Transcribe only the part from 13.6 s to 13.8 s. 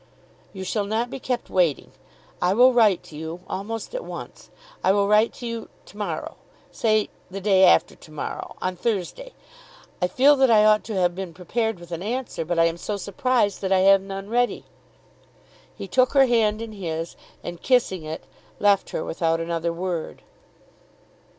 that